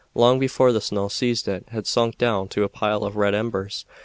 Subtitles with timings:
[0.15, 3.85] Long before the snow ceased it had sunk down to a pile of red embers.